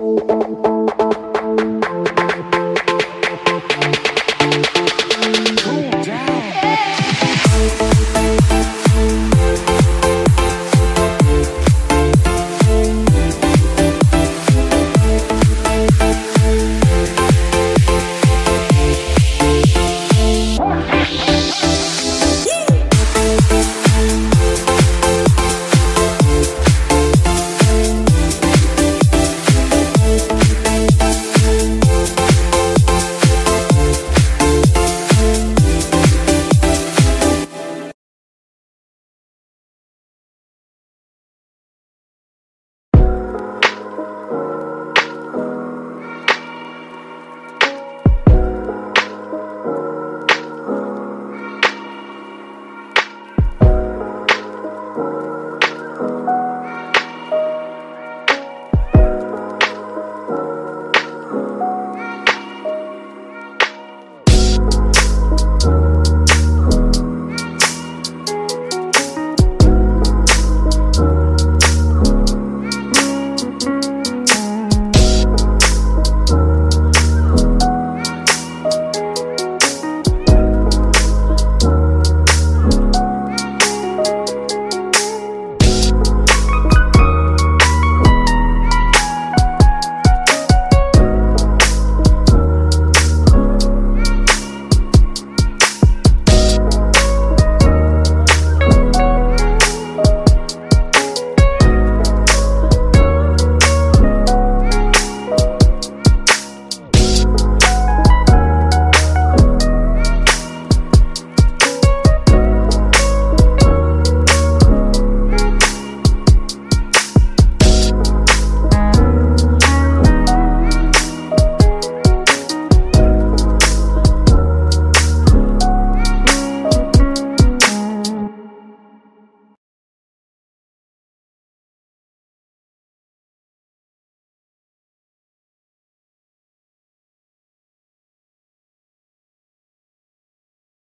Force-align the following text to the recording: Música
Música 0.00 0.79